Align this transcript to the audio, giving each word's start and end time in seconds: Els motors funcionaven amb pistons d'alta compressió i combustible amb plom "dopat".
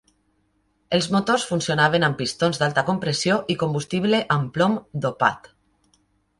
Els 0.97 1.07
motors 1.15 1.45
funcionaven 1.49 2.07
amb 2.07 2.17
pistons 2.23 2.61
d'alta 2.63 2.85
compressió 2.89 3.39
i 3.55 3.59
combustible 3.67 4.25
amb 4.39 4.53
plom 4.59 4.77
"dopat". 5.07 5.51